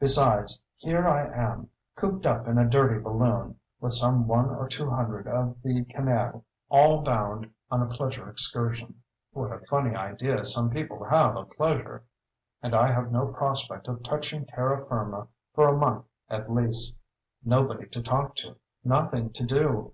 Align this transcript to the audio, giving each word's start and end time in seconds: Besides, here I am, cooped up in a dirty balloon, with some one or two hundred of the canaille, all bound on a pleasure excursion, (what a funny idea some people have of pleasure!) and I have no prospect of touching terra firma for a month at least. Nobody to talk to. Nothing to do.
Besides, 0.00 0.62
here 0.76 1.06
I 1.06 1.26
am, 1.26 1.68
cooped 1.94 2.24
up 2.24 2.48
in 2.48 2.56
a 2.56 2.66
dirty 2.66 2.98
balloon, 3.02 3.60
with 3.82 3.92
some 3.92 4.26
one 4.26 4.46
or 4.48 4.66
two 4.66 4.88
hundred 4.88 5.26
of 5.26 5.60
the 5.62 5.84
canaille, 5.84 6.42
all 6.70 7.02
bound 7.02 7.50
on 7.70 7.82
a 7.82 7.86
pleasure 7.86 8.30
excursion, 8.30 9.02
(what 9.32 9.52
a 9.52 9.58
funny 9.66 9.94
idea 9.94 10.42
some 10.46 10.70
people 10.70 11.04
have 11.04 11.36
of 11.36 11.50
pleasure!) 11.50 12.02
and 12.62 12.74
I 12.74 12.90
have 12.92 13.12
no 13.12 13.26
prospect 13.26 13.88
of 13.88 14.02
touching 14.02 14.46
terra 14.46 14.86
firma 14.86 15.28
for 15.52 15.68
a 15.68 15.76
month 15.76 16.06
at 16.30 16.50
least. 16.50 16.96
Nobody 17.44 17.88
to 17.90 18.00
talk 18.00 18.36
to. 18.36 18.56
Nothing 18.84 19.30
to 19.34 19.44
do. 19.44 19.86